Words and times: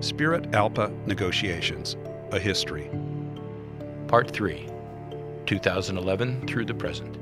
Spirit 0.00 0.48
ALPA 0.52 0.92
Negotiations 1.08 1.96
A 2.30 2.38
History. 2.38 2.88
Part 4.06 4.30
3 4.30 4.68
2011 5.44 6.46
through 6.46 6.64
the 6.66 6.74
present. 6.74 7.18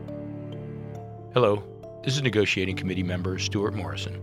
Hello, 1.32 1.64
this 2.04 2.16
is 2.16 2.22
Negotiating 2.22 2.76
Committee 2.76 3.02
member 3.02 3.38
Stuart 3.38 3.74
Morrison 3.74 4.20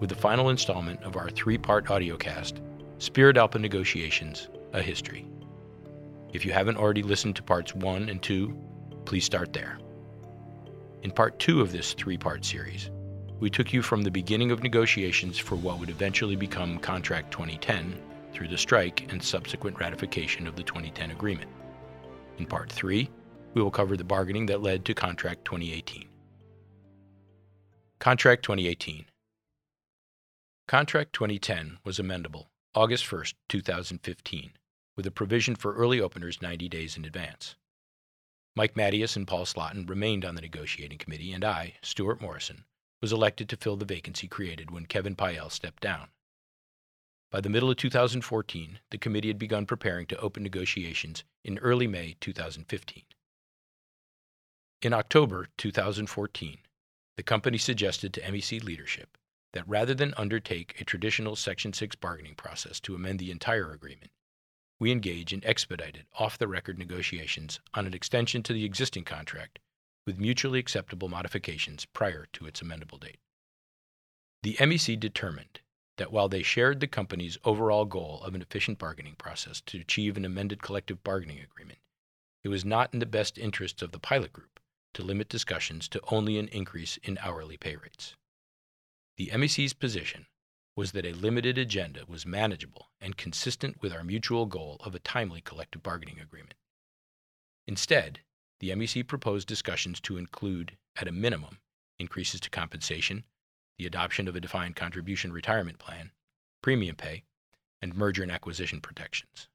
with 0.00 0.10
the 0.10 0.16
final 0.16 0.50
installment 0.50 1.02
of 1.02 1.16
our 1.16 1.30
three 1.30 1.56
part 1.56 1.86
audiocast, 1.86 2.60
Spirit 2.98 3.36
ALPA 3.36 3.58
Negotiations 3.58 4.48
A 4.74 4.82
History. 4.82 5.24
If 6.34 6.44
you 6.44 6.52
haven't 6.52 6.76
already 6.76 7.02
listened 7.02 7.36
to 7.36 7.42
parts 7.42 7.74
1 7.74 8.10
and 8.10 8.22
2, 8.22 8.54
please 9.06 9.24
start 9.24 9.54
there. 9.54 9.78
In 11.04 11.10
part 11.10 11.38
2 11.38 11.62
of 11.62 11.72
this 11.72 11.94
three 11.94 12.18
part 12.18 12.44
series, 12.44 12.90
we 13.44 13.50
took 13.50 13.74
you 13.74 13.82
from 13.82 14.00
the 14.00 14.10
beginning 14.10 14.50
of 14.50 14.62
negotiations 14.62 15.36
for 15.36 15.54
what 15.56 15.78
would 15.78 15.90
eventually 15.90 16.34
become 16.34 16.78
Contract 16.78 17.30
2010 17.30 17.94
through 18.32 18.48
the 18.48 18.56
strike 18.56 19.12
and 19.12 19.22
subsequent 19.22 19.78
ratification 19.78 20.46
of 20.46 20.56
the 20.56 20.62
2010 20.62 21.10
agreement. 21.10 21.50
In 22.38 22.46
Part 22.46 22.72
3, 22.72 23.06
we 23.52 23.60
will 23.60 23.70
cover 23.70 23.98
the 23.98 24.02
bargaining 24.02 24.46
that 24.46 24.62
led 24.62 24.86
to 24.86 24.94
Contract 24.94 25.44
2018. 25.44 26.08
Contract 27.98 28.42
2018 28.42 29.04
Contract 30.66 31.12
2010 31.12 31.76
was 31.84 31.98
amendable 31.98 32.46
August 32.74 33.12
1, 33.12 33.24
2015, 33.50 34.52
with 34.96 35.06
a 35.06 35.10
provision 35.10 35.54
for 35.54 35.74
early 35.74 36.00
openers 36.00 36.40
90 36.40 36.66
days 36.70 36.96
in 36.96 37.04
advance. 37.04 37.56
Mike 38.56 38.72
Mattias 38.72 39.16
and 39.16 39.28
Paul 39.28 39.44
Slotin 39.44 39.86
remained 39.86 40.24
on 40.24 40.34
the 40.34 40.40
negotiating 40.40 40.96
committee, 40.96 41.34
and 41.34 41.44
I, 41.44 41.74
Stuart 41.82 42.22
Morrison, 42.22 42.64
was 43.04 43.12
elected 43.12 43.50
to 43.50 43.56
fill 43.58 43.76
the 43.76 43.84
vacancy 43.84 44.26
created 44.26 44.70
when 44.70 44.86
Kevin 44.86 45.14
Payel 45.14 45.52
stepped 45.52 45.82
down. 45.82 46.08
By 47.30 47.42
the 47.42 47.50
middle 47.50 47.70
of 47.70 47.76
2014, 47.76 48.78
the 48.90 48.96
committee 48.96 49.28
had 49.28 49.38
begun 49.38 49.66
preparing 49.66 50.06
to 50.06 50.16
open 50.16 50.42
negotiations 50.42 51.22
in 51.44 51.58
early 51.58 51.86
May 51.86 52.16
2015. 52.22 53.02
In 54.80 54.94
October 54.94 55.48
2014, 55.58 56.56
the 57.18 57.22
company 57.22 57.58
suggested 57.58 58.14
to 58.14 58.22
MEC 58.22 58.64
leadership 58.64 59.18
that 59.52 59.68
rather 59.68 59.92
than 59.92 60.14
undertake 60.16 60.80
a 60.80 60.84
traditional 60.84 61.36
Section 61.36 61.74
6 61.74 61.96
bargaining 61.96 62.34
process 62.34 62.80
to 62.80 62.94
amend 62.94 63.18
the 63.18 63.30
entire 63.30 63.70
agreement, 63.70 64.12
we 64.80 64.90
engage 64.90 65.34
in 65.34 65.44
expedited, 65.44 66.06
off 66.18 66.38
the 66.38 66.48
record 66.48 66.78
negotiations 66.78 67.60
on 67.74 67.84
an 67.86 67.92
extension 67.92 68.42
to 68.44 68.54
the 68.54 68.64
existing 68.64 69.04
contract 69.04 69.58
with 70.06 70.18
mutually 70.18 70.58
acceptable 70.58 71.08
modifications 71.08 71.84
prior 71.86 72.26
to 72.32 72.46
its 72.46 72.60
amendable 72.60 73.00
date. 73.00 73.18
The 74.42 74.54
MEC 74.54 75.00
determined 75.00 75.60
that 75.96 76.12
while 76.12 76.28
they 76.28 76.42
shared 76.42 76.80
the 76.80 76.86
company's 76.86 77.38
overall 77.44 77.84
goal 77.84 78.20
of 78.22 78.34
an 78.34 78.42
efficient 78.42 78.78
bargaining 78.78 79.14
process 79.14 79.60
to 79.62 79.80
achieve 79.80 80.16
an 80.16 80.24
amended 80.24 80.62
collective 80.62 81.02
bargaining 81.02 81.40
agreement, 81.40 81.78
it 82.42 82.48
was 82.48 82.64
not 82.64 82.92
in 82.92 82.98
the 82.98 83.06
best 83.06 83.38
interests 83.38 83.80
of 83.80 83.92
the 83.92 83.98
pilot 83.98 84.32
group 84.32 84.60
to 84.92 85.02
limit 85.02 85.28
discussions 85.28 85.88
to 85.88 86.00
only 86.08 86.38
an 86.38 86.48
increase 86.48 86.98
in 86.98 87.18
hourly 87.18 87.56
pay 87.56 87.76
rates. 87.76 88.16
The 89.16 89.30
MEC's 89.32 89.72
position 89.72 90.26
was 90.76 90.92
that 90.92 91.06
a 91.06 91.12
limited 91.12 91.56
agenda 91.56 92.04
was 92.06 92.26
manageable 92.26 92.90
and 93.00 93.16
consistent 93.16 93.80
with 93.80 93.92
our 93.92 94.02
mutual 94.02 94.46
goal 94.46 94.80
of 94.84 94.94
a 94.94 94.98
timely 94.98 95.40
collective 95.40 95.82
bargaining 95.82 96.20
agreement. 96.20 96.54
Instead, 97.66 98.20
the 98.60 98.70
MEC 98.70 99.06
proposed 99.06 99.48
discussions 99.48 100.00
to 100.00 100.16
include, 100.16 100.76
at 100.96 101.08
a 101.08 101.12
minimum, 101.12 101.58
increases 101.98 102.40
to 102.40 102.50
compensation, 102.50 103.24
the 103.78 103.86
adoption 103.86 104.28
of 104.28 104.36
a 104.36 104.40
defined 104.40 104.76
contribution 104.76 105.32
retirement 105.32 105.78
plan, 105.78 106.12
premium 106.62 106.96
pay, 106.96 107.24
and 107.82 107.94
merger 107.94 108.22
and 108.22 108.32
acquisition 108.32 108.80
protections. 108.80 109.48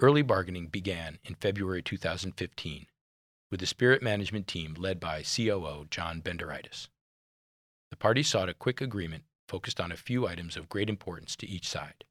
Early 0.00 0.22
bargaining 0.22 0.66
began 0.66 1.18
in 1.24 1.36
February 1.36 1.82
2015 1.82 2.86
with 3.50 3.60
the 3.60 3.66
Spirit 3.66 4.02
Management 4.02 4.46
team 4.46 4.74
led 4.78 4.98
by 4.98 5.22
COO 5.22 5.86
John 5.90 6.20
Bendoraitis. 6.22 6.88
The 7.90 7.96
parties 7.96 8.28
sought 8.28 8.48
a 8.48 8.54
quick 8.54 8.80
agreement 8.80 9.24
focused 9.46 9.78
on 9.78 9.92
a 9.92 9.96
few 9.96 10.26
items 10.26 10.56
of 10.56 10.70
great 10.70 10.88
importance 10.88 11.36
to 11.36 11.46
each 11.46 11.68
side. 11.68 12.04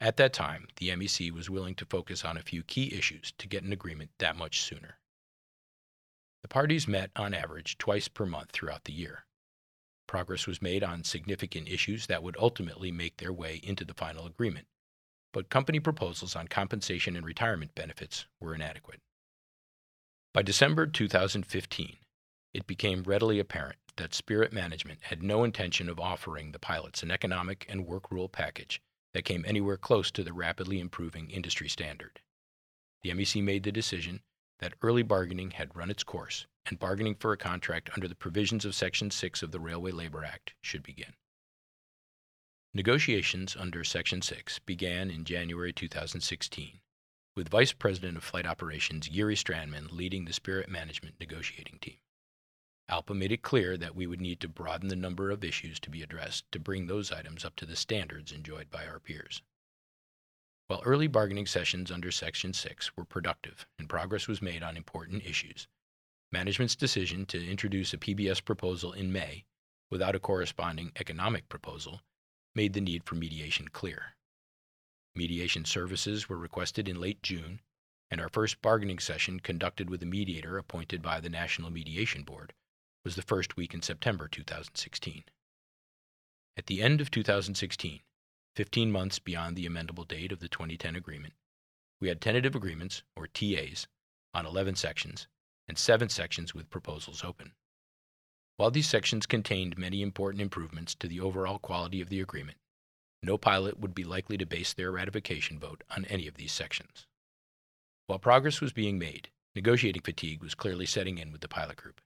At 0.00 0.16
that 0.18 0.32
time, 0.32 0.68
the 0.76 0.90
MEC 0.90 1.32
was 1.32 1.50
willing 1.50 1.74
to 1.74 1.84
focus 1.84 2.24
on 2.24 2.36
a 2.36 2.42
few 2.42 2.62
key 2.62 2.94
issues 2.94 3.32
to 3.38 3.48
get 3.48 3.64
an 3.64 3.72
agreement 3.72 4.10
that 4.18 4.36
much 4.36 4.60
sooner. 4.60 4.98
The 6.42 6.48
parties 6.48 6.86
met 6.86 7.10
on 7.16 7.34
average 7.34 7.78
twice 7.78 8.06
per 8.06 8.24
month 8.24 8.52
throughout 8.52 8.84
the 8.84 8.92
year. 8.92 9.24
Progress 10.06 10.46
was 10.46 10.62
made 10.62 10.84
on 10.84 11.02
significant 11.02 11.68
issues 11.68 12.06
that 12.06 12.22
would 12.22 12.36
ultimately 12.38 12.92
make 12.92 13.16
their 13.16 13.32
way 13.32 13.60
into 13.62 13.84
the 13.84 13.92
final 13.92 14.24
agreement, 14.24 14.68
but 15.32 15.50
company 15.50 15.80
proposals 15.80 16.36
on 16.36 16.46
compensation 16.46 17.16
and 17.16 17.26
retirement 17.26 17.74
benefits 17.74 18.26
were 18.40 18.54
inadequate. 18.54 19.00
By 20.32 20.42
December 20.42 20.86
2015, 20.86 21.96
it 22.54 22.66
became 22.66 23.02
readily 23.02 23.40
apparent 23.40 23.78
that 23.96 24.14
Spirit 24.14 24.52
Management 24.52 25.00
had 25.02 25.24
no 25.24 25.42
intention 25.42 25.88
of 25.88 25.98
offering 25.98 26.52
the 26.52 26.58
pilots 26.60 27.02
an 27.02 27.10
economic 27.10 27.66
and 27.68 27.84
work 27.84 28.12
rule 28.12 28.28
package 28.28 28.80
that 29.14 29.24
came 29.24 29.44
anywhere 29.46 29.76
close 29.76 30.10
to 30.10 30.22
the 30.22 30.32
rapidly 30.32 30.80
improving 30.80 31.30
industry 31.30 31.68
standard. 31.68 32.20
The 33.02 33.10
MEC 33.10 33.42
made 33.42 33.62
the 33.62 33.72
decision 33.72 34.22
that 34.58 34.74
early 34.82 35.02
bargaining 35.02 35.52
had 35.52 35.76
run 35.76 35.90
its 35.90 36.02
course 36.02 36.46
and 36.66 36.78
bargaining 36.78 37.14
for 37.14 37.32
a 37.32 37.36
contract 37.36 37.90
under 37.94 38.08
the 38.08 38.14
provisions 38.14 38.64
of 38.64 38.74
Section 38.74 39.10
6 39.10 39.42
of 39.42 39.52
the 39.52 39.60
Railway 39.60 39.92
Labor 39.92 40.24
Act 40.24 40.54
should 40.60 40.82
begin. 40.82 41.14
Negotiations 42.74 43.56
under 43.56 43.82
Section 43.82 44.20
6 44.20 44.58
began 44.60 45.10
in 45.10 45.24
January 45.24 45.72
2016, 45.72 46.80
with 47.34 47.48
Vice 47.48 47.72
President 47.72 48.16
of 48.16 48.24
Flight 48.24 48.46
Operations 48.46 49.08
Yuri 49.08 49.36
Strandman 49.36 49.90
leading 49.90 50.24
the 50.24 50.32
Spirit 50.32 50.68
Management 50.68 51.14
negotiating 51.18 51.78
team. 51.80 51.96
ALPA 52.90 53.14
made 53.14 53.32
it 53.32 53.42
clear 53.42 53.76
that 53.76 53.94
we 53.94 54.06
would 54.06 54.20
need 54.20 54.40
to 54.40 54.48
broaden 54.48 54.88
the 54.88 54.96
number 54.96 55.30
of 55.30 55.44
issues 55.44 55.78
to 55.78 55.90
be 55.90 56.02
addressed 56.02 56.50
to 56.50 56.58
bring 56.58 56.86
those 56.86 57.12
items 57.12 57.44
up 57.44 57.54
to 57.56 57.66
the 57.66 57.76
standards 57.76 58.32
enjoyed 58.32 58.70
by 58.70 58.86
our 58.86 58.98
peers. 58.98 59.42
While 60.68 60.80
early 60.84 61.06
bargaining 61.06 61.46
sessions 61.46 61.90
under 61.90 62.10
Section 62.10 62.54
6 62.54 62.96
were 62.96 63.04
productive 63.04 63.66
and 63.78 63.90
progress 63.90 64.26
was 64.26 64.40
made 64.40 64.62
on 64.62 64.74
important 64.74 65.26
issues, 65.26 65.68
management's 66.32 66.76
decision 66.76 67.26
to 67.26 67.46
introduce 67.46 67.92
a 67.92 67.98
PBS 67.98 68.42
proposal 68.42 68.94
in 68.94 69.12
May 69.12 69.44
without 69.90 70.14
a 70.14 70.20
corresponding 70.20 70.92
economic 70.96 71.50
proposal 71.50 72.00
made 72.54 72.72
the 72.72 72.80
need 72.80 73.04
for 73.04 73.16
mediation 73.16 73.68
clear. 73.68 74.16
Mediation 75.14 75.66
services 75.66 76.28
were 76.30 76.38
requested 76.38 76.88
in 76.88 77.00
late 77.00 77.22
June, 77.22 77.60
and 78.10 78.18
our 78.18 78.30
first 78.30 78.62
bargaining 78.62 78.98
session 78.98 79.40
conducted 79.40 79.90
with 79.90 80.02
a 80.02 80.06
mediator 80.06 80.56
appointed 80.56 81.02
by 81.02 81.20
the 81.20 81.28
National 81.28 81.70
Mediation 81.70 82.22
Board 82.22 82.54
was 83.08 83.16
the 83.16 83.22
first 83.22 83.56
week 83.56 83.72
in 83.72 83.80
September 83.80 84.28
2016. 84.28 85.24
At 86.58 86.66
the 86.66 86.82
end 86.82 87.00
of 87.00 87.10
2016, 87.10 88.00
15 88.54 88.92
months 88.92 89.18
beyond 89.18 89.56
the 89.56 89.66
amendable 89.66 90.06
date 90.06 90.30
of 90.30 90.40
the 90.40 90.48
2010 90.50 90.94
agreement, 90.94 91.32
we 92.02 92.08
had 92.08 92.20
tentative 92.20 92.54
agreements, 92.54 93.02
or 93.16 93.26
TAs, 93.26 93.86
on 94.34 94.44
11 94.44 94.74
sections 94.74 95.26
and 95.66 95.78
7 95.78 96.10
sections 96.10 96.54
with 96.54 96.68
proposals 96.68 97.24
open. 97.24 97.52
While 98.58 98.72
these 98.72 98.90
sections 98.90 99.24
contained 99.24 99.78
many 99.78 100.02
important 100.02 100.42
improvements 100.42 100.94
to 100.96 101.08
the 101.08 101.20
overall 101.20 101.58
quality 101.58 102.02
of 102.02 102.10
the 102.10 102.20
agreement, 102.20 102.58
no 103.22 103.38
pilot 103.38 103.80
would 103.80 103.94
be 103.94 104.04
likely 104.04 104.36
to 104.36 104.44
base 104.44 104.74
their 104.74 104.92
ratification 104.92 105.58
vote 105.58 105.82
on 105.96 106.04
any 106.04 106.28
of 106.28 106.34
these 106.34 106.52
sections. 106.52 107.06
While 108.06 108.18
progress 108.18 108.60
was 108.60 108.74
being 108.74 108.98
made, 108.98 109.30
negotiating 109.54 110.02
fatigue 110.02 110.42
was 110.42 110.54
clearly 110.54 110.84
setting 110.84 111.16
in 111.16 111.32
with 111.32 111.40
the 111.40 111.48
pilot 111.48 111.78
group. 111.78 112.02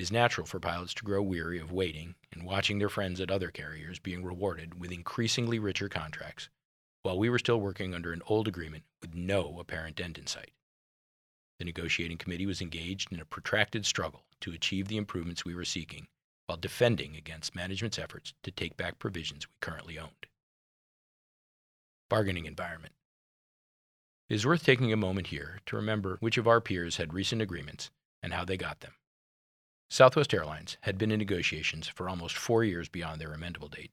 It 0.00 0.04
is 0.04 0.12
natural 0.12 0.46
for 0.46 0.58
pilots 0.58 0.94
to 0.94 1.04
grow 1.04 1.22
weary 1.22 1.58
of 1.58 1.72
waiting 1.72 2.14
and 2.32 2.42
watching 2.42 2.78
their 2.78 2.88
friends 2.88 3.20
at 3.20 3.30
other 3.30 3.50
carriers 3.50 3.98
being 3.98 4.24
rewarded 4.24 4.80
with 4.80 4.92
increasingly 4.92 5.58
richer 5.58 5.90
contracts, 5.90 6.48
while 7.02 7.18
we 7.18 7.28
were 7.28 7.38
still 7.38 7.60
working 7.60 7.92
under 7.92 8.10
an 8.10 8.22
old 8.26 8.48
agreement 8.48 8.84
with 9.02 9.14
no 9.14 9.60
apparent 9.60 10.00
end 10.00 10.16
in 10.16 10.26
sight. 10.26 10.52
The 11.58 11.66
negotiating 11.66 12.16
committee 12.16 12.46
was 12.46 12.62
engaged 12.62 13.12
in 13.12 13.20
a 13.20 13.26
protracted 13.26 13.84
struggle 13.84 14.24
to 14.40 14.54
achieve 14.54 14.88
the 14.88 14.96
improvements 14.96 15.44
we 15.44 15.54
were 15.54 15.66
seeking 15.66 16.08
while 16.46 16.56
defending 16.56 17.14
against 17.14 17.54
management's 17.54 17.98
efforts 17.98 18.32
to 18.42 18.50
take 18.50 18.78
back 18.78 18.98
provisions 18.98 19.46
we 19.46 19.52
currently 19.60 19.98
owned. 19.98 20.26
Bargaining 22.08 22.46
environment. 22.46 22.94
It 24.30 24.36
is 24.36 24.46
worth 24.46 24.64
taking 24.64 24.94
a 24.94 24.96
moment 24.96 25.26
here 25.26 25.60
to 25.66 25.76
remember 25.76 26.16
which 26.20 26.38
of 26.38 26.48
our 26.48 26.62
peers 26.62 26.96
had 26.96 27.12
recent 27.12 27.42
agreements 27.42 27.90
and 28.22 28.32
how 28.32 28.46
they 28.46 28.56
got 28.56 28.80
them. 28.80 28.94
Southwest 29.92 30.32
Airlines 30.32 30.76
had 30.82 30.98
been 30.98 31.10
in 31.10 31.18
negotiations 31.18 31.88
for 31.88 32.08
almost 32.08 32.36
four 32.36 32.62
years 32.62 32.88
beyond 32.88 33.20
their 33.20 33.34
amendable 33.34 33.68
date, 33.68 33.90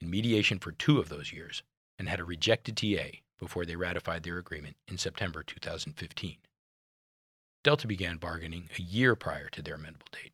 in 0.00 0.08
mediation 0.08 0.60
for 0.60 0.70
two 0.70 1.00
of 1.00 1.08
those 1.08 1.32
years, 1.32 1.64
and 1.98 2.08
had 2.08 2.20
a 2.20 2.24
rejected 2.24 2.76
TA 2.76 3.18
before 3.40 3.66
they 3.66 3.74
ratified 3.74 4.22
their 4.22 4.38
agreement 4.38 4.76
in 4.86 4.96
September 4.96 5.42
2015. 5.42 6.36
Delta 7.64 7.88
began 7.88 8.18
bargaining 8.18 8.70
a 8.78 8.82
year 8.82 9.16
prior 9.16 9.48
to 9.48 9.60
their 9.60 9.76
amendable 9.76 10.10
date, 10.12 10.32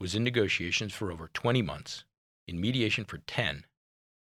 was 0.00 0.16
in 0.16 0.24
negotiations 0.24 0.92
for 0.92 1.12
over 1.12 1.30
20 1.32 1.62
months, 1.62 2.04
in 2.48 2.60
mediation 2.60 3.04
for 3.04 3.18
10, 3.18 3.66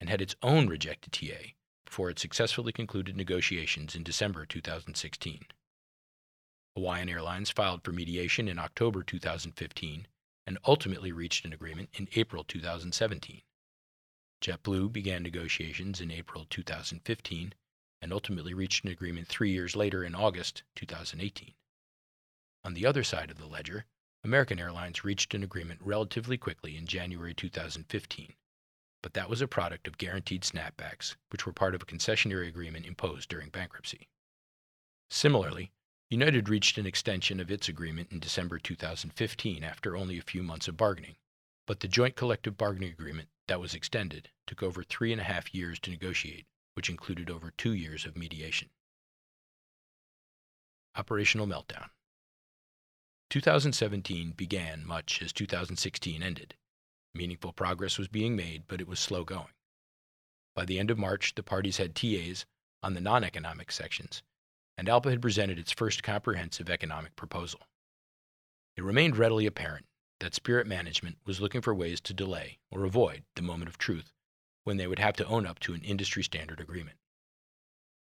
and 0.00 0.08
had 0.08 0.22
its 0.22 0.36
own 0.42 0.66
rejected 0.66 1.12
TA 1.12 1.52
before 1.84 2.08
it 2.08 2.18
successfully 2.18 2.72
concluded 2.72 3.18
negotiations 3.18 3.94
in 3.94 4.02
December 4.02 4.46
2016. 4.46 5.44
Hawaiian 6.76 7.08
Airlines 7.08 7.49
filed 7.50 7.82
for 7.82 7.90
mediation 7.90 8.49
in 8.49 8.58
October 8.58 9.02
2015 9.02 10.06
and 10.46 10.58
ultimately 10.67 11.11
reached 11.11 11.46
an 11.46 11.55
agreement 11.55 11.88
in 11.94 12.06
April 12.14 12.44
2017. 12.44 13.40
JetBlue 14.43 14.93
began 14.93 15.23
negotiations 15.23 16.02
in 16.02 16.11
April 16.11 16.44
2015 16.50 17.55
and 18.02 18.12
ultimately 18.12 18.52
reached 18.52 18.84
an 18.84 18.90
agreement 18.90 19.26
three 19.26 19.52
years 19.52 19.75
later 19.75 20.05
in 20.05 20.14
August 20.14 20.64
2018. 20.75 21.55
On 22.62 22.75
the 22.75 22.84
other 22.84 23.02
side 23.02 23.31
of 23.31 23.38
the 23.38 23.46
ledger, 23.46 23.87
American 24.23 24.61
Airlines 24.61 25.02
reached 25.02 25.32
an 25.32 25.43
agreement 25.43 25.81
relatively 25.82 26.37
quickly 26.37 26.76
in 26.76 26.87
January 26.87 27.32
2015, 27.32 28.34
but 29.02 29.14
that 29.14 29.31
was 29.31 29.40
a 29.40 29.49
product 29.49 29.88
of 29.88 29.96
guaranteed 29.96 30.43
snapbacks, 30.43 31.17
which 31.31 31.46
were 31.46 31.55
part 31.55 31.75
of 31.75 31.81
a 31.81 31.87
concessionary 31.87 32.49
agreement 32.49 32.84
imposed 32.84 33.31
during 33.31 33.49
bankruptcy. 33.49 34.11
Similarly, 35.08 35.73
United 36.08 36.49
reached 36.49 36.79
an 36.79 36.87
extension 36.87 37.41
of 37.41 37.50
its 37.50 37.69
agreement 37.69 38.12
in 38.12 38.20
December 38.20 38.61
2015 38.61 39.64
after 39.64 39.97
only 39.97 40.17
a 40.17 40.23
few 40.23 40.41
months 40.41 40.69
of 40.69 40.76
bargaining, 40.76 41.17
but 41.67 41.81
the 41.81 41.88
joint 41.88 42.14
collective 42.14 42.56
bargaining 42.56 42.91
agreement 42.91 43.29
that 43.49 43.61
was 43.61 43.75
extended 43.75 44.31
took 44.47 44.62
over 44.62 44.85
three 44.85 45.11
and 45.11 45.20
a 45.20 45.25
half 45.25 45.53
years 45.53 45.81
to 45.81 45.91
negotiate, 45.91 46.47
which 46.75 46.88
included 46.88 47.29
over 47.29 47.50
two 47.50 47.73
years 47.73 48.06
of 48.06 48.17
mediation. 48.17 48.70
Operational 50.94 51.47
Meltdown 51.47 51.91
2017 53.31 54.31
began 54.31 54.87
much 54.87 55.20
as 55.20 55.32
2016 55.32 56.23
ended. 56.23 56.55
Meaningful 57.14 57.52
progress 57.52 57.99
was 57.99 58.06
being 58.06 58.37
made, 58.37 58.62
but 58.69 58.81
it 58.81 58.87
was 58.87 59.00
slow 59.00 59.25
going. 59.25 59.55
By 60.55 60.67
the 60.67 60.79
end 60.79 60.93
of 60.93 60.99
March, 60.99 61.35
the 61.35 61.43
parties 61.43 61.79
had 61.79 61.97
TAs 61.97 62.47
on 62.81 62.94
the 62.94 63.00
non 63.00 63.25
economic 63.25 63.73
sections 63.73 64.23
and 64.78 64.88
ALPA 64.88 65.11
had 65.11 65.23
presented 65.23 65.58
its 65.58 65.73
first 65.73 66.02
comprehensive 66.02 66.69
economic 66.69 67.17
proposal. 67.17 67.61
It 68.76 68.84
remained 68.84 69.17
readily 69.17 69.46
apparent 69.46 69.87
that 70.20 70.34
Spirit 70.34 70.67
Management 70.67 71.19
was 71.25 71.40
looking 71.40 71.62
for 71.62 71.75
ways 71.75 72.00
to 72.02 72.14
delay 72.14 72.58
or 72.70 72.84
avoid 72.84 73.25
the 73.34 73.43
moment 73.43 73.69
of 73.69 73.78
truth 73.78 74.12
when 74.64 74.76
they 74.76 74.87
would 74.87 74.99
have 74.99 75.17
to 75.17 75.26
own 75.26 75.46
up 75.46 75.58
to 75.61 75.75
an 75.75 75.82
industry 75.82 76.23
standard 76.23 76.61
agreement. 76.61 76.99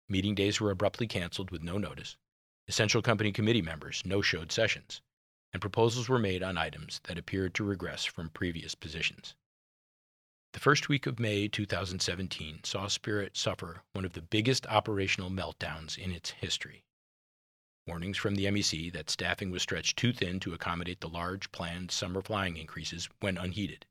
Meeting 0.08 0.34
days 0.34 0.60
were 0.60 0.70
abruptly 0.70 1.06
canceled 1.06 1.50
with 1.50 1.62
no 1.62 1.78
notice, 1.78 2.16
essential 2.66 3.02
company 3.02 3.32
committee 3.32 3.62
members 3.62 4.02
no 4.04 4.20
showed 4.22 4.50
sessions, 4.50 5.00
and 5.52 5.60
proposals 5.60 6.08
were 6.08 6.18
made 6.18 6.42
on 6.42 6.58
items 6.58 7.00
that 7.04 7.18
appeared 7.18 7.54
to 7.54 7.64
regress 7.64 8.04
from 8.04 8.30
previous 8.30 8.74
positions. 8.74 9.34
The 10.54 10.60
first 10.60 10.88
week 10.88 11.06
of 11.06 11.20
May 11.20 11.46
2017 11.46 12.64
saw 12.64 12.88
Spirit 12.88 13.36
suffer 13.36 13.82
one 13.92 14.06
of 14.06 14.14
the 14.14 14.22
biggest 14.22 14.66
operational 14.66 15.30
meltdowns 15.30 15.98
in 15.98 16.10
its 16.10 16.30
history. 16.30 16.84
Warnings 17.86 18.16
from 18.16 18.34
the 18.34 18.46
MEC 18.46 18.90
that 18.92 19.10
staffing 19.10 19.50
was 19.50 19.62
stretched 19.62 19.98
too 19.98 20.12
thin 20.12 20.40
to 20.40 20.54
accommodate 20.54 21.00
the 21.00 21.08
large 21.08 21.52
planned 21.52 21.90
summer 21.90 22.22
flying 22.22 22.56
increases 22.56 23.10
went 23.20 23.38
unheeded. 23.38 23.84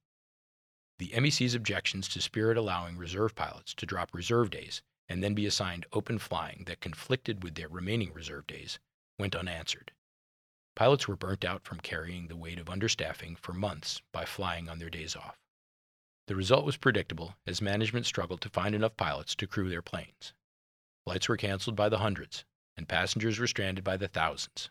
The 0.98 1.10
MEC's 1.10 1.54
objections 1.54 2.08
to 2.10 2.22
Spirit 2.22 2.58
allowing 2.58 2.98
reserve 2.98 3.36
pilots 3.36 3.76
to 3.76 3.86
drop 3.86 4.14
reserve 4.14 4.50
days 4.50 4.82
and 5.08 5.24
then 5.24 5.36
be 5.36 5.46
assigned 5.46 5.86
open 5.94 6.18
flying 6.18 6.64
that 6.66 6.82
conflicted 6.82 7.44
with 7.44 7.54
their 7.54 7.70
remaining 7.70 8.14
reserve 8.14 8.48
days 8.48 8.80
went 9.20 9.36
unanswered. 9.36 9.92
Pilots 10.76 11.08
were 11.08 11.16
burnt 11.16 11.46
out 11.46 11.64
from 11.64 11.80
carrying 11.80 12.28
the 12.28 12.36
weight 12.36 12.58
of 12.58 12.66
understaffing 12.66 13.38
for 13.38 13.54
months 13.54 14.02
by 14.12 14.26
flying 14.26 14.68
on 14.68 14.80
their 14.80 14.90
days 14.90 15.16
off. 15.16 15.38
The 16.28 16.36
result 16.36 16.66
was 16.66 16.78
predictable 16.78 17.36
as 17.46 17.62
management 17.62 18.06
struggled 18.06 18.42
to 18.42 18.50
find 18.50 18.76
enough 18.76 18.98
pilots 18.98 19.34
to 19.36 19.48
crew 19.48 19.70
their 19.70 19.82
planes. 19.82 20.34
Flights 21.06 21.30
were 21.30 21.38
canceled 21.38 21.76
by 21.78 21.88
the 21.90 22.00
hundreds, 22.00 22.44
and 22.76 22.88
passengers 22.88 23.40
were 23.40 23.48
stranded 23.48 23.84
by 23.84 23.96
the 23.96 24.10
thousands. 24.10 24.70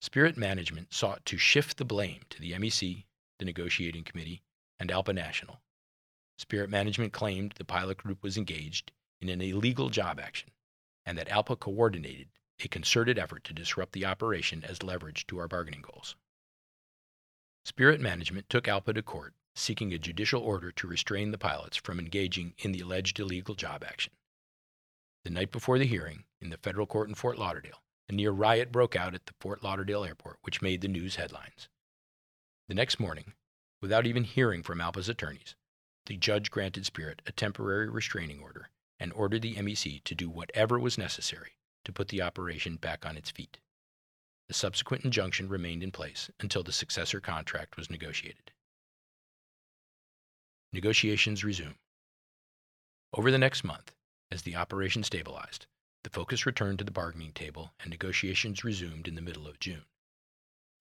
Spirit 0.00 0.36
management 0.36 0.92
sought 0.92 1.24
to 1.26 1.38
shift 1.38 1.76
the 1.76 1.84
blame 1.84 2.22
to 2.28 2.40
the 2.40 2.52
MEC, 2.52 3.04
the 3.38 3.44
negotiating 3.44 4.04
committee, 4.04 4.42
and 4.78 4.90
ALPA 4.90 5.14
National. 5.14 5.62
Spirit 6.38 6.68
management 6.68 7.12
claimed 7.12 7.52
the 7.52 7.64
pilot 7.64 7.98
group 7.98 8.22
was 8.22 8.36
engaged 8.36 8.90
in 9.20 9.28
an 9.28 9.40
illegal 9.40 9.88
job 9.90 10.18
action 10.18 10.50
and 11.06 11.16
that 11.16 11.28
ALPA 11.28 11.56
coordinated 11.56 12.28
a 12.58 12.68
concerted 12.68 13.18
effort 13.18 13.44
to 13.44 13.52
disrupt 13.52 13.92
the 13.92 14.04
operation 14.04 14.64
as 14.64 14.82
leverage 14.82 15.26
to 15.26 15.38
our 15.38 15.48
bargaining 15.48 15.82
goals. 15.82 16.16
Spirit 17.64 18.00
management 18.00 18.48
took 18.48 18.64
ALPA 18.64 18.94
to 18.94 19.02
court 19.02 19.34
seeking 19.54 19.92
a 19.92 19.98
judicial 19.98 20.42
order 20.42 20.70
to 20.72 20.86
restrain 20.86 21.30
the 21.30 21.38
pilots 21.38 21.76
from 21.76 21.98
engaging 21.98 22.54
in 22.58 22.72
the 22.72 22.80
alleged 22.80 23.18
illegal 23.20 23.54
job 23.54 23.84
action. 23.86 24.12
The 25.24 25.30
night 25.30 25.52
before 25.52 25.78
the 25.78 25.86
hearing, 25.86 26.24
in 26.40 26.50
the 26.50 26.58
federal 26.58 26.86
court 26.86 27.08
in 27.08 27.14
Fort 27.14 27.38
Lauderdale, 27.38 27.82
a 28.08 28.12
near 28.12 28.30
riot 28.30 28.70
broke 28.70 28.94
out 28.94 29.14
at 29.14 29.26
the 29.26 29.32
Fort 29.40 29.62
Lauderdale 29.62 30.04
airport, 30.04 30.38
which 30.42 30.60
made 30.60 30.80
the 30.80 30.88
news 30.88 31.16
headlines. 31.16 31.68
The 32.68 32.74
next 32.74 33.00
morning, 33.00 33.32
without 33.80 34.06
even 34.06 34.24
hearing 34.24 34.62
from 34.62 34.80
ALPA's 34.80 35.08
attorneys, 35.08 35.54
the 36.06 36.16
judge 36.16 36.50
granted 36.50 36.84
Spirit 36.84 37.22
a 37.26 37.32
temporary 37.32 37.88
restraining 37.88 38.40
order 38.40 38.70
and 38.98 39.12
ordered 39.12 39.42
the 39.42 39.54
MEC 39.54 40.02
to 40.04 40.14
do 40.14 40.28
whatever 40.28 40.78
was 40.78 40.98
necessary 40.98 41.56
to 41.84 41.92
put 41.92 42.08
the 42.08 42.22
operation 42.22 42.76
back 42.76 43.06
on 43.06 43.16
its 43.16 43.30
feet. 43.30 43.58
The 44.48 44.54
subsequent 44.54 45.04
injunction 45.04 45.48
remained 45.48 45.82
in 45.82 45.90
place 45.90 46.30
until 46.40 46.62
the 46.62 46.72
successor 46.72 47.20
contract 47.20 47.76
was 47.76 47.90
negotiated. 47.90 48.52
Negotiations 50.74 51.44
resume. 51.44 51.76
Over 53.12 53.30
the 53.30 53.38
next 53.38 53.62
month, 53.62 53.94
as 54.32 54.42
the 54.42 54.56
operation 54.56 55.04
stabilized, 55.04 55.66
the 56.02 56.10
focus 56.10 56.46
returned 56.46 56.80
to 56.80 56.84
the 56.84 56.90
bargaining 56.90 57.30
table 57.30 57.72
and 57.78 57.90
negotiations 57.90 58.64
resumed 58.64 59.06
in 59.06 59.14
the 59.14 59.22
middle 59.22 59.46
of 59.46 59.60
June. 59.60 59.84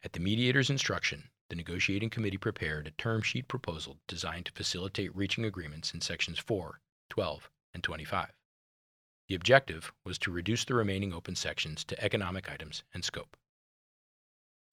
At 0.04 0.13
the 0.13 0.19
mediator's 0.19 0.72
instruction, 0.72 1.30
the 1.51 1.56
negotiating 1.56 2.10
committee 2.10 2.40
prepared 2.40 2.88
a 2.88 2.92
term 2.92 3.22
sheet 3.22 3.48
proposal 3.48 4.00
designed 4.07 4.48
to 4.48 4.51
facilitate 4.51 5.16
reaching 5.16 5.45
agreements 5.45 5.94
in 5.94 6.01
sections 6.01 6.40
4, 6.40 6.80
12, 7.12 7.51
and 7.75 7.84
25. 7.84 8.31
The 9.30 9.36
objective 9.36 9.94
was 10.04 10.18
to 10.18 10.31
reduce 10.31 10.66
the 10.66 10.74
remaining 10.74 11.13
open 11.13 11.36
sections 11.36 11.84
to 11.84 12.04
economic 12.04 12.50
items 12.50 12.84
and 12.95 13.06
scope. 13.06 13.38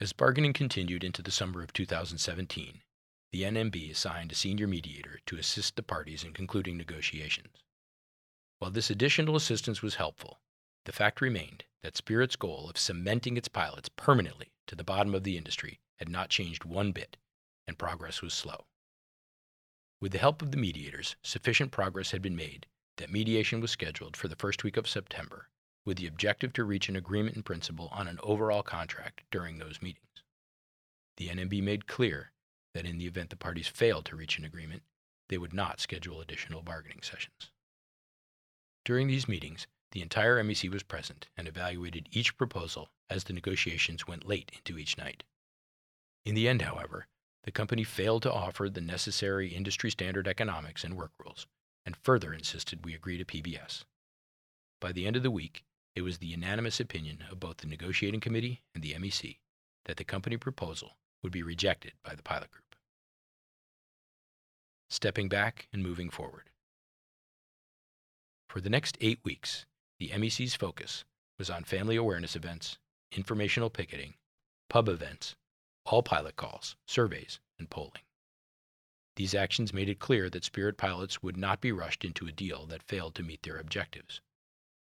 As 0.00 0.14
bargaining 0.14 0.54
continued 0.54 1.04
into 1.04 1.20
the 1.20 1.30
summer 1.30 1.62
of 1.62 1.74
2017, 1.74 2.80
the 3.32 3.42
NMB 3.42 3.90
assigned 3.90 4.32
a 4.32 4.34
senior 4.34 4.66
mediator 4.66 5.20
to 5.26 5.36
assist 5.36 5.76
the 5.76 5.82
parties 5.82 6.24
in 6.24 6.32
concluding 6.32 6.76
negotiations. 6.76 7.62
While 8.58 8.72
this 8.72 8.90
additional 8.90 9.36
assistance 9.36 9.82
was 9.82 9.94
helpful, 9.94 10.40
the 10.84 10.92
fact 10.92 11.20
remained 11.20 11.64
that 11.82 11.96
Spirit's 11.96 12.36
goal 12.36 12.68
of 12.68 12.76
cementing 12.76 13.36
its 13.36 13.48
pilots 13.48 13.88
permanently 13.88 14.52
to 14.66 14.74
the 14.74 14.84
bottom 14.84 15.14
of 15.14 15.24
the 15.24 15.36
industry 15.36 15.80
had 15.96 16.08
not 16.08 16.28
changed 16.28 16.64
one 16.64 16.92
bit, 16.92 17.16
and 17.66 17.78
progress 17.78 18.20
was 18.20 18.34
slow. 18.34 18.66
With 20.00 20.12
the 20.12 20.18
help 20.18 20.42
of 20.42 20.50
the 20.50 20.56
mediators, 20.56 21.16
sufficient 21.22 21.70
progress 21.70 22.10
had 22.10 22.22
been 22.22 22.36
made 22.36 22.66
that 22.96 23.12
mediation 23.12 23.60
was 23.60 23.70
scheduled 23.70 24.16
for 24.16 24.28
the 24.28 24.36
first 24.36 24.64
week 24.64 24.76
of 24.76 24.88
September, 24.88 25.48
with 25.84 25.98
the 25.98 26.06
objective 26.06 26.52
to 26.54 26.64
reach 26.64 26.88
an 26.88 26.96
agreement 26.96 27.36
in 27.36 27.42
principle 27.42 27.88
on 27.92 28.08
an 28.08 28.18
overall 28.22 28.62
contract 28.62 29.22
during 29.30 29.58
those 29.58 29.80
meetings. 29.80 30.24
The 31.16 31.28
NMB 31.28 31.62
made 31.62 31.86
clear 31.86 32.32
that 32.74 32.86
in 32.86 32.98
the 32.98 33.06
event 33.06 33.30
the 33.30 33.36
parties 33.36 33.68
failed 33.68 34.04
to 34.06 34.16
reach 34.16 34.38
an 34.38 34.44
agreement, 34.44 34.82
they 35.28 35.38
would 35.38 35.52
not 35.52 35.80
schedule 35.80 36.20
additional 36.20 36.62
bargaining 36.62 37.02
sessions. 37.02 37.50
During 38.84 39.08
these 39.08 39.28
meetings, 39.28 39.66
the 39.92 40.02
entire 40.02 40.42
MEC 40.42 40.70
was 40.70 40.82
present 40.82 41.28
and 41.36 41.48
evaluated 41.48 42.08
each 42.12 42.36
proposal 42.36 42.90
as 43.08 43.24
the 43.24 43.32
negotiations 43.32 44.06
went 44.06 44.26
late 44.26 44.50
into 44.54 44.78
each 44.78 44.96
night. 44.96 45.24
In 46.24 46.34
the 46.34 46.48
end, 46.48 46.62
however, 46.62 47.06
the 47.44 47.50
company 47.50 47.84
failed 47.84 48.22
to 48.22 48.32
offer 48.32 48.68
the 48.68 48.80
necessary 48.80 49.48
industry 49.48 49.90
standard 49.90 50.28
economics 50.28 50.84
and 50.84 50.96
work 50.96 51.12
rules, 51.18 51.46
and 51.84 51.96
further 51.96 52.32
insisted 52.32 52.84
we 52.84 52.94
agree 52.94 53.18
to 53.18 53.24
PBS. 53.24 53.84
By 54.80 54.92
the 54.92 55.06
end 55.06 55.16
of 55.16 55.22
the 55.22 55.30
week, 55.30 55.64
it 55.96 56.02
was 56.02 56.18
the 56.18 56.26
unanimous 56.26 56.78
opinion 56.78 57.24
of 57.30 57.40
both 57.40 57.58
the 57.58 57.66
negotiating 57.66 58.20
committee 58.20 58.62
and 58.74 58.82
the 58.82 58.94
MEC 58.94 59.38
that 59.86 59.96
the 59.96 60.04
company 60.04 60.36
proposal 60.36 60.96
would 61.22 61.32
be 61.32 61.42
rejected 61.42 61.92
by 62.02 62.14
the 62.14 62.22
pilot 62.22 62.50
group. 62.50 62.74
Stepping 64.88 65.28
back 65.28 65.68
and 65.72 65.82
moving 65.82 66.10
forward. 66.10 66.50
For 68.48 68.60
the 68.60 68.70
next 68.70 68.98
eight 69.00 69.20
weeks, 69.22 69.66
the 69.98 70.10
MEC's 70.16 70.54
focus 70.54 71.04
was 71.38 71.50
on 71.50 71.64
family 71.64 71.96
awareness 71.96 72.34
events, 72.34 72.78
informational 73.12 73.70
picketing, 73.70 74.14
pub 74.68 74.88
events, 74.88 75.36
all 75.84 76.02
pilot 76.02 76.36
calls, 76.36 76.76
surveys, 76.86 77.40
and 77.58 77.70
polling. 77.70 78.02
These 79.16 79.34
actions 79.34 79.72
made 79.72 79.88
it 79.88 79.98
clear 79.98 80.30
that 80.30 80.44
Spirit 80.44 80.76
pilots 80.76 81.22
would 81.22 81.36
not 81.36 81.60
be 81.60 81.72
rushed 81.72 82.04
into 82.04 82.26
a 82.26 82.32
deal 82.32 82.66
that 82.66 82.82
failed 82.82 83.14
to 83.16 83.22
meet 83.22 83.42
their 83.42 83.58
objectives. 83.58 84.20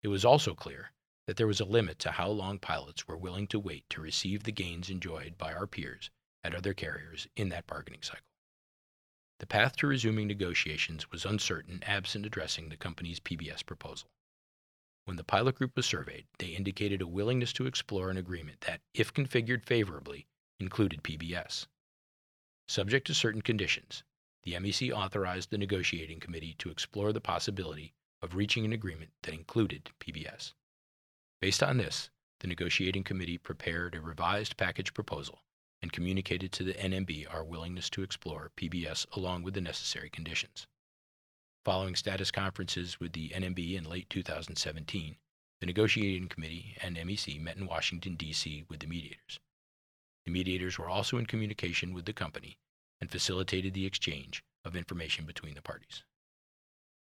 It 0.01 0.07
was 0.07 0.25
also 0.25 0.53
clear 0.53 0.91
that 1.27 1.37
there 1.37 1.47
was 1.47 1.59
a 1.59 1.65
limit 1.65 1.99
to 1.99 2.11
how 2.11 2.29
long 2.29 2.59
pilots 2.59 3.07
were 3.07 3.17
willing 3.17 3.47
to 3.47 3.59
wait 3.59 3.89
to 3.89 4.01
receive 4.01 4.43
the 4.43 4.51
gains 4.51 4.89
enjoyed 4.89 5.37
by 5.37 5.53
our 5.53 5.67
peers 5.67 6.09
at 6.43 6.53
other 6.53 6.73
carriers 6.73 7.27
in 7.35 7.49
that 7.49 7.65
bargaining 7.65 8.03
cycle. 8.03 8.27
The 9.39 9.47
path 9.47 9.75
to 9.77 9.87
resuming 9.87 10.27
negotiations 10.27 11.11
was 11.11 11.25
uncertain 11.25 11.83
absent 11.83 12.25
addressing 12.25 12.69
the 12.69 12.77
company's 12.77 13.19
PBS 13.19 13.65
proposal. 13.65 14.09
When 15.05 15.17
the 15.17 15.23
pilot 15.23 15.55
group 15.55 15.75
was 15.75 15.85
surveyed, 15.85 16.25
they 16.39 16.47
indicated 16.47 17.01
a 17.01 17.07
willingness 17.07 17.53
to 17.53 17.67
explore 17.67 18.09
an 18.09 18.17
agreement 18.17 18.61
that, 18.61 18.81
if 18.93 19.13
configured 19.13 19.65
favorably, 19.65 20.25
included 20.59 21.03
PBS. 21.03 21.67
Subject 22.67 23.05
to 23.07 23.13
certain 23.13 23.41
conditions, 23.41 24.03
the 24.43 24.53
MEC 24.53 24.91
authorized 24.91 25.49
the 25.49 25.57
negotiating 25.57 26.19
committee 26.19 26.55
to 26.59 26.69
explore 26.69 27.11
the 27.11 27.21
possibility 27.21 27.93
of 28.21 28.35
reaching 28.35 28.63
an 28.63 28.73
agreement 28.73 29.11
that 29.23 29.33
included 29.33 29.91
PBS. 29.99 30.53
Based 31.41 31.61
on 31.61 31.77
this, 31.77 32.09
the 32.39 32.47
negotiating 32.47 33.03
committee 33.03 33.37
prepared 33.37 33.95
a 33.95 34.01
revised 34.01 34.57
package 34.57 34.93
proposal 34.93 35.43
and 35.81 35.91
communicated 35.91 36.51
to 36.51 36.63
the 36.63 36.73
NMB 36.73 37.31
our 37.33 37.43
willingness 37.43 37.89
to 37.91 38.01
explore 38.01 38.51
PBS 38.57 39.05
along 39.15 39.43
with 39.43 39.53
the 39.53 39.61
necessary 39.61 40.09
conditions. 40.09 40.67
Following 41.63 41.95
status 41.95 42.31
conferences 42.31 42.99
with 42.99 43.13
the 43.13 43.29
NMB 43.29 43.75
in 43.75 43.83
late 43.83 44.09
2017, 44.09 45.17
the 45.59 45.65
negotiating 45.65 46.27
committee 46.27 46.77
and 46.81 46.97
MEC 46.97 47.39
met 47.39 47.57
in 47.57 47.65
Washington, 47.65 48.15
D.C. 48.15 48.65
with 48.69 48.79
the 48.79 48.87
mediators. 48.87 49.39
The 50.25 50.31
mediators 50.31 50.77
were 50.77 50.89
also 50.89 51.17
in 51.17 51.25
communication 51.25 51.93
with 51.93 52.05
the 52.05 52.13
company 52.13 52.57
and 52.99 53.11
facilitated 53.11 53.73
the 53.73 53.85
exchange 53.85 54.43
of 54.63 54.75
information 54.75 55.25
between 55.25 55.55
the 55.55 55.61
parties. 55.61 56.03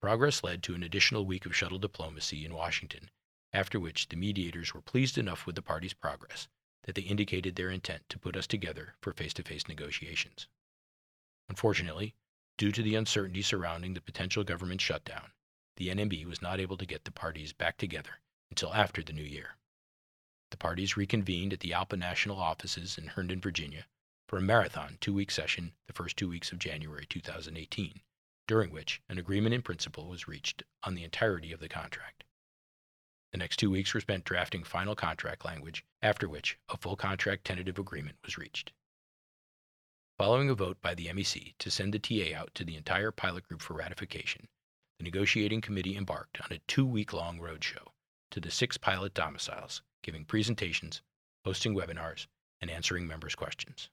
Progress 0.02 0.44
led 0.44 0.64
to 0.64 0.76
an 0.76 0.84
additional 0.84 1.26
week 1.26 1.46
of 1.46 1.56
shuttle 1.56 1.80
diplomacy 1.80 2.46
in 2.46 2.54
Washington, 2.54 3.10
after 3.52 3.80
which 3.80 4.10
the 4.10 4.16
mediators 4.16 4.74
were 4.74 4.82
pleased 4.82 5.18
enough 5.18 5.46
with 5.46 5.56
the 5.56 5.62
parties' 5.62 5.94
progress 5.94 6.48
that 6.84 6.96
they 6.96 7.02
indicated 7.02 7.56
their 7.56 7.70
intent 7.70 8.08
to 8.10 8.20
put 8.20 8.36
us 8.36 8.48
together 8.48 8.96
for 9.02 9.14
face 9.14 9.34
to 9.34 9.44
face 9.44 9.68
negotiations. 9.68 10.48
Unfortunately, 11.50 12.16
due 12.58 12.72
to 12.72 12.84
the 12.84 12.96
uncertainty 12.96 13.42
surrounding 13.42 13.94
the 13.94 14.02
potential 14.02 14.44
government 14.44 14.82
shutdown, 14.82 15.32
the 15.78 15.88
NMB 15.90 16.26
was 16.26 16.42
not 16.42 16.60
able 16.60 16.78
to 16.78 16.86
get 16.86 17.06
the 17.06 17.12
parties 17.12 17.54
back 17.54 17.78
together 17.78 18.20
until 18.50 18.74
after 18.74 19.02
the 19.02 19.14
new 19.14 19.24
year. 19.24 19.56
The 20.52 20.58
parties 20.58 20.98
reconvened 20.98 21.54
at 21.54 21.60
the 21.60 21.72
ALPA 21.72 21.98
national 21.98 22.38
offices 22.38 22.98
in 22.98 23.08
Herndon, 23.08 23.40
Virginia, 23.40 23.86
for 24.28 24.38
a 24.38 24.42
marathon 24.42 24.98
two 25.00 25.14
week 25.14 25.32
session 25.32 25.74
the 25.88 25.94
first 25.94 26.18
two 26.18 26.28
weeks 26.28 26.52
of 26.52 26.60
January 26.60 27.06
2018, 27.06 28.02
during 28.48 28.72
which 28.72 29.02
an 29.10 29.18
agreement 29.18 29.56
in 29.56 29.62
principle 29.62 30.08
was 30.08 30.28
reached 30.28 30.64
on 30.84 30.96
the 30.96 31.04
entirety 31.04 31.52
of 31.52 31.60
the 31.60 31.70
contract. 31.70 32.24
The 33.32 33.38
next 33.38 33.58
two 33.58 33.70
weeks 33.70 33.94
were 33.94 34.02
spent 34.02 34.24
drafting 34.24 34.64
final 34.64 34.96
contract 34.96 35.46
language, 35.46 35.86
after 36.02 36.28
which 36.28 36.58
a 36.68 36.78
full 36.78 36.96
contract 36.96 37.46
tentative 37.46 37.78
agreement 37.78 38.18
was 38.24 38.38
reached. 38.38 38.72
Following 40.18 40.50
a 40.50 40.56
vote 40.56 40.82
by 40.82 40.96
the 40.96 41.08
MEC 41.08 41.56
to 41.60 41.72
send 41.72 41.94
the 41.94 42.00
TA 42.00 42.38
out 42.38 42.54
to 42.56 42.66
the 42.66 42.76
entire 42.76 43.12
pilot 43.12 43.48
group 43.48 43.62
for 43.62 43.76
ratification, 43.76 44.48
the 44.98 45.04
negotiating 45.04 45.62
committee 45.62 45.96
embarked 45.96 46.42
on 46.42 46.52
a 46.52 46.60
two 46.68 46.86
week 46.86 47.14
long 47.14 47.40
roadshow 47.40 47.94
to 48.32 48.40
the 48.40 48.52
six 48.52 48.78
pilot 48.78 49.14
domiciles 49.14 49.82
giving 50.02 50.26
presentations, 50.26 51.02
hosting 51.46 51.76
webinars, 51.76 52.28
and 52.62 52.70
answering 52.70 53.08
members' 53.08 53.36
questions. 53.36 53.90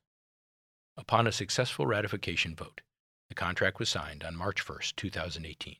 Upon 0.96 1.26
a 1.26 1.32
successful 1.32 1.86
ratification 1.86 2.54
vote, 2.54 2.80
the 3.28 3.34
contract 3.34 3.78
was 3.78 3.88
signed 3.88 4.24
on 4.24 4.36
March 4.36 4.66
1, 4.68 4.78
2018. 4.96 5.76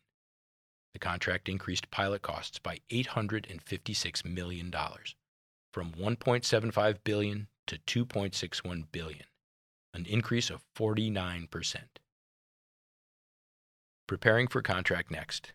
The 0.97 1.01
contract 1.01 1.51
increased 1.51 1.91
pilot 1.91 2.23
costs 2.23 2.59
by 2.59 2.79
$856 2.89 4.25
million, 4.25 4.73
from 5.71 5.93
1.75 5.93 6.97
billion 7.05 7.49
to 7.67 7.77
2.61 8.07 8.85
billion, 8.93 9.25
an 9.93 10.07
increase 10.07 10.49
of 10.49 10.65
49%. 10.75 11.77
Preparing 14.07 14.49
for 14.49 14.63
contract 14.63 15.11
next. 15.11 15.53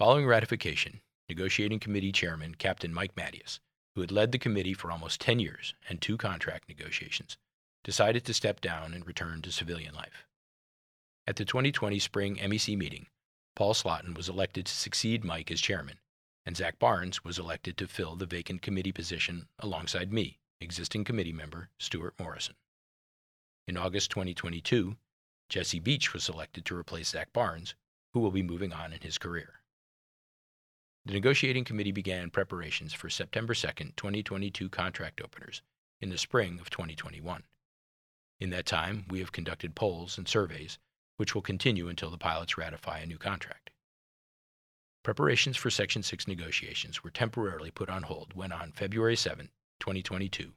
Following 0.00 0.26
ratification, 0.26 1.00
Negotiating 1.28 1.78
Committee 1.78 2.10
Chairman 2.10 2.56
Captain 2.56 2.92
Mike 2.92 3.14
Mattias, 3.14 3.60
who 3.94 4.00
had 4.00 4.10
led 4.10 4.32
the 4.32 4.38
committee 4.40 4.74
for 4.74 4.90
almost 4.90 5.20
10 5.20 5.38
years 5.38 5.74
and 5.88 6.00
two 6.00 6.16
contract 6.16 6.68
negotiations, 6.68 7.36
decided 7.84 8.24
to 8.24 8.34
step 8.34 8.60
down 8.60 8.92
and 8.92 9.06
return 9.06 9.40
to 9.42 9.52
civilian 9.52 9.94
life. 9.94 10.26
At 11.28 11.36
the 11.36 11.44
2020 11.44 12.00
spring 12.00 12.34
MEC 12.34 12.76
meeting, 12.76 13.06
Paul 13.54 13.74
Slotin 13.74 14.14
was 14.14 14.28
elected 14.28 14.66
to 14.66 14.72
succeed 14.72 15.24
Mike 15.24 15.50
as 15.50 15.60
chairman, 15.60 15.98
and 16.46 16.56
Zach 16.56 16.78
Barnes 16.78 17.24
was 17.24 17.38
elected 17.38 17.76
to 17.76 17.88
fill 17.88 18.16
the 18.16 18.26
vacant 18.26 18.62
committee 18.62 18.92
position 18.92 19.48
alongside 19.58 20.12
me, 20.12 20.38
existing 20.60 21.04
committee 21.04 21.32
member 21.32 21.70
Stuart 21.78 22.14
Morrison. 22.18 22.56
In 23.66 23.76
August 23.76 24.10
2022, 24.10 24.96
Jesse 25.48 25.80
Beach 25.80 26.12
was 26.12 26.24
selected 26.24 26.64
to 26.64 26.76
replace 26.76 27.10
Zach 27.10 27.32
Barnes, 27.32 27.74
who 28.12 28.20
will 28.20 28.30
be 28.30 28.42
moving 28.42 28.72
on 28.72 28.92
in 28.92 29.00
his 29.00 29.18
career. 29.18 29.60
The 31.04 31.12
negotiating 31.12 31.64
committee 31.64 31.92
began 31.92 32.30
preparations 32.30 32.92
for 32.92 33.08
September 33.08 33.54
2, 33.54 33.68
2022 33.96 34.68
contract 34.68 35.20
openers 35.20 35.62
in 36.00 36.10
the 36.10 36.18
spring 36.18 36.60
of 36.60 36.70
2021. 36.70 37.42
In 38.38 38.50
that 38.50 38.66
time, 38.66 39.04
we 39.08 39.18
have 39.20 39.32
conducted 39.32 39.74
polls 39.74 40.18
and 40.18 40.28
surveys, 40.28 40.78
which 41.20 41.34
will 41.34 41.42
continue 41.42 41.90
until 41.90 42.08
the 42.08 42.16
pilots 42.16 42.56
ratify 42.56 43.00
a 43.00 43.04
new 43.04 43.18
contract. 43.18 43.68
Preparations 45.02 45.54
for 45.54 45.68
Section 45.68 46.02
6 46.02 46.26
negotiations 46.26 47.04
were 47.04 47.10
temporarily 47.10 47.70
put 47.70 47.90
on 47.90 48.04
hold 48.04 48.32
when, 48.32 48.50
on 48.50 48.72
February 48.72 49.16
7, 49.16 49.50
2022, 49.80 50.54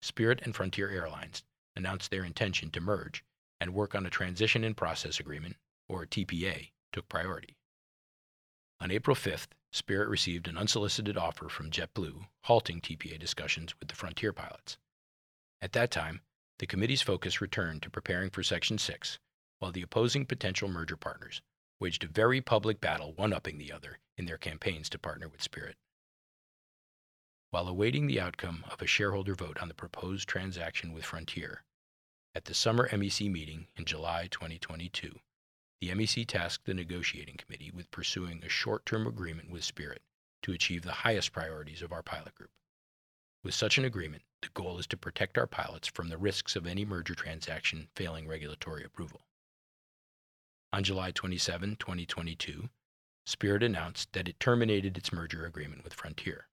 Spirit 0.00 0.40
and 0.42 0.56
Frontier 0.56 0.88
Airlines 0.88 1.42
announced 1.76 2.10
their 2.10 2.24
intention 2.24 2.70
to 2.70 2.80
merge 2.80 3.24
and 3.60 3.74
work 3.74 3.94
on 3.94 4.06
a 4.06 4.10
Transition 4.10 4.64
in 4.64 4.72
Process 4.72 5.20
Agreement, 5.20 5.56
or 5.86 6.06
TPA, 6.06 6.70
took 6.94 7.06
priority. 7.10 7.54
On 8.80 8.90
April 8.90 9.14
5th, 9.14 9.48
Spirit 9.70 10.08
received 10.08 10.48
an 10.48 10.56
unsolicited 10.56 11.18
offer 11.18 11.50
from 11.50 11.70
JetBlue, 11.70 12.24
halting 12.44 12.80
TPA 12.80 13.18
discussions 13.18 13.74
with 13.78 13.90
the 13.90 13.94
Frontier 13.94 14.32
pilots. 14.32 14.78
At 15.60 15.72
that 15.72 15.90
time, 15.90 16.22
the 16.58 16.66
committee's 16.66 17.02
focus 17.02 17.42
returned 17.42 17.82
to 17.82 17.90
preparing 17.90 18.30
for 18.30 18.42
Section 18.42 18.78
6, 18.78 19.18
while 19.58 19.72
the 19.72 19.82
opposing 19.82 20.26
potential 20.26 20.68
merger 20.68 20.96
partners 20.96 21.40
waged 21.80 22.04
a 22.04 22.08
very 22.08 22.40
public 22.40 22.80
battle 22.80 23.12
one 23.12 23.32
upping 23.32 23.58
the 23.58 23.72
other 23.72 23.98
in 24.16 24.26
their 24.26 24.38
campaigns 24.38 24.88
to 24.88 24.98
partner 24.98 25.28
with 25.28 25.42
Spirit. 25.42 25.76
While 27.50 27.68
awaiting 27.68 28.06
the 28.06 28.20
outcome 28.20 28.64
of 28.70 28.82
a 28.82 28.86
shareholder 28.86 29.34
vote 29.34 29.58
on 29.58 29.68
the 29.68 29.74
proposed 29.74 30.28
transaction 30.28 30.92
with 30.92 31.04
Frontier, 31.04 31.64
at 32.34 32.46
the 32.46 32.54
summer 32.54 32.88
MEC 32.88 33.30
meeting 33.30 33.68
in 33.76 33.84
July 33.84 34.26
2022, 34.30 35.20
the 35.80 35.88
MEC 35.90 36.26
tasked 36.26 36.64
the 36.64 36.74
negotiating 36.74 37.36
committee 37.36 37.70
with 37.70 37.90
pursuing 37.90 38.42
a 38.42 38.48
short 38.48 38.84
term 38.86 39.06
agreement 39.06 39.50
with 39.50 39.64
Spirit 39.64 40.02
to 40.42 40.52
achieve 40.52 40.82
the 40.82 40.92
highest 40.92 41.32
priorities 41.32 41.82
of 41.82 41.92
our 41.92 42.02
pilot 42.02 42.34
group. 42.34 42.50
With 43.42 43.54
such 43.54 43.78
an 43.78 43.84
agreement, 43.84 44.24
the 44.42 44.48
goal 44.48 44.78
is 44.78 44.86
to 44.88 44.96
protect 44.96 45.38
our 45.38 45.46
pilots 45.46 45.88
from 45.88 46.08
the 46.08 46.18
risks 46.18 46.56
of 46.56 46.66
any 46.66 46.84
merger 46.84 47.14
transaction 47.14 47.88
failing 47.94 48.26
regulatory 48.26 48.84
approval. 48.84 49.25
On 50.76 50.84
July 50.84 51.10
27, 51.10 51.76
2022, 51.76 52.68
Spirit 53.24 53.62
announced 53.62 54.12
that 54.12 54.28
it 54.28 54.38
terminated 54.38 54.98
its 54.98 55.10
merger 55.10 55.46
agreement 55.46 55.82
with 55.82 55.94
Frontier. 55.94 56.48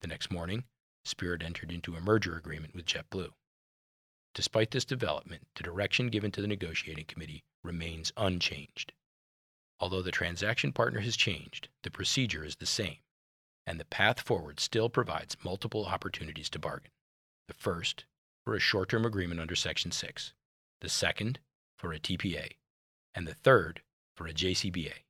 The 0.00 0.06
next 0.06 0.32
morning, 0.32 0.64
Spirit 1.04 1.42
entered 1.42 1.70
into 1.70 1.94
a 1.94 2.00
merger 2.00 2.38
agreement 2.38 2.74
with 2.74 2.86
JetBlue. 2.86 3.32
Despite 4.34 4.70
this 4.70 4.86
development, 4.86 5.42
the 5.56 5.62
direction 5.62 6.08
given 6.08 6.30
to 6.30 6.40
the 6.40 6.46
negotiating 6.46 7.04
committee 7.04 7.44
remains 7.62 8.14
unchanged. 8.16 8.94
Although 9.78 10.00
the 10.00 10.10
transaction 10.10 10.72
partner 10.72 11.00
has 11.00 11.14
changed, 11.14 11.68
the 11.82 11.90
procedure 11.90 12.46
is 12.46 12.56
the 12.56 12.64
same, 12.64 13.00
and 13.66 13.78
the 13.78 13.84
path 13.84 14.22
forward 14.22 14.58
still 14.58 14.88
provides 14.88 15.36
multiple 15.44 15.84
opportunities 15.84 16.48
to 16.48 16.58
bargain. 16.58 16.92
The 17.48 17.52
first, 17.52 18.06
for 18.46 18.54
a 18.54 18.58
short 18.58 18.88
term 18.88 19.04
agreement 19.04 19.38
under 19.38 19.54
Section 19.54 19.90
6, 19.90 20.32
the 20.80 20.88
second, 20.88 21.40
for 21.76 21.92
a 21.92 22.00
TPA, 22.00 22.52
and 23.14 23.26
the 23.26 23.34
third, 23.34 23.82
for 24.16 24.26
a 24.26 24.32
JCBA. 24.32 25.04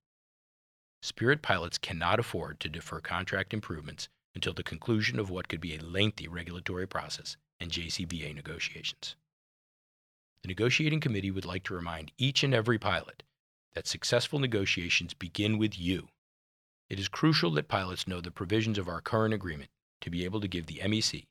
Spirit 1.03 1.43
pilots 1.43 1.79
cannot 1.79 2.19
afford 2.19 2.59
to 2.61 2.69
defer 2.69 3.01
contract 3.01 3.53
improvements 3.53 4.09
until 4.35 4.53
the 4.53 4.63
conclusion 4.63 5.19
of 5.19 5.31
what 5.31 5.49
could 5.49 5.61
be 5.61 5.77
a 5.77 5.83
lengthy 5.83 6.27
regulatory 6.27 6.87
process 6.87 7.37
and 7.61 7.71
JCBA 7.71 8.35
negotiations. 8.35 9.15
The 10.43 10.49
negotiating 10.49 11.01
committee 11.01 11.31
would 11.31 11.45
like 11.45 11.63
to 11.65 11.75
remind 11.75 12.13
each 12.19 12.43
and 12.43 12.55
every 12.55 12.79
pilot 12.79 13.23
that 13.75 13.87
successful 13.87 14.39
negotiations 14.39 15.15
begin 15.15 15.59
with 15.59 15.79
you. 15.79 16.09
It 16.89 16.99
is 16.99 17.09
crucial 17.09 17.51
that 17.53 17.69
pilots 17.69 18.07
know 18.07 18.21
the 18.21 18.31
provisions 18.31 18.79
of 18.79 18.89
our 18.89 19.01
current 19.01 19.35
agreement 19.35 19.71
to 20.01 20.11
be 20.11 20.25
able 20.25 20.41
to 20.41 20.49
give 20.49 20.67
the 20.67 20.81
MEC 20.85 21.25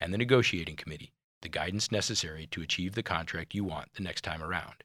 and 0.00 0.12
the 0.12 0.18
negotiating 0.18 0.76
committee 0.76 1.12
the 1.40 1.48
guidance 1.48 1.92
necessary 1.92 2.46
to 2.48 2.62
achieve 2.62 2.94
the 2.94 3.02
contract 3.02 3.54
you 3.54 3.64
want 3.64 3.92
the 3.94 4.02
next 4.02 4.22
time 4.22 4.42
around. 4.42 4.82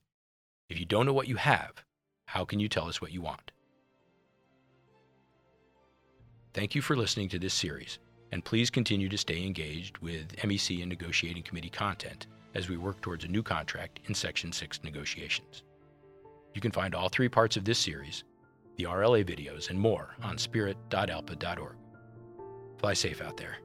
If 0.74 0.80
you 0.80 0.88
don't 0.88 1.06
know 1.06 1.14
what 1.14 1.28
you 1.28 1.36
have, 1.36 1.84
how 2.26 2.46
can 2.46 2.60
you 2.60 2.68
tell 2.68 2.88
us 2.88 3.00
what 3.00 3.12
you 3.12 3.22
want? 3.22 3.52
Thank 6.56 6.74
you 6.74 6.82
for 6.82 6.96
listening 6.96 7.30
to 7.30 7.38
this 7.38 7.54
series, 7.54 8.00
and 8.32 8.44
please 8.44 8.72
continue 8.72 9.08
to 9.08 9.18
stay 9.20 9.46
engaged 9.46 10.00
with 10.00 10.36
MEC 10.38 10.80
and 10.80 10.90
negotiating 10.90 11.44
committee 11.44 11.70
content 11.70 12.26
as 12.56 12.70
we 12.70 12.78
work 12.78 13.00
towards 13.02 13.24
a 13.24 13.28
new 13.28 13.44
contract 13.44 14.00
in 14.08 14.16
Section 14.16 14.52
6 14.52 14.84
negotiations. 14.84 15.62
You 16.56 16.62
can 16.62 16.72
find 16.72 16.96
all 16.96 17.08
three 17.08 17.30
parts 17.30 17.56
of 17.56 17.66
this 17.66 17.78
series, 17.78 18.24
the 18.78 18.86
RLA 18.86 19.24
videos, 19.24 19.70
and 19.70 19.80
more 19.80 20.16
on 20.24 20.40
spirit.alpa.org. 20.40 21.76
Fly 22.80 22.94
safe 22.94 23.22
out 23.22 23.38
there. 23.38 23.58